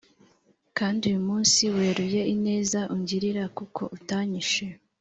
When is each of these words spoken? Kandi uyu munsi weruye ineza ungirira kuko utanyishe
Kandi 0.77 1.01
uyu 1.09 1.21
munsi 1.29 1.61
weruye 1.75 2.21
ineza 2.33 2.79
ungirira 2.93 3.43
kuko 3.57 3.81
utanyishe 3.97 4.65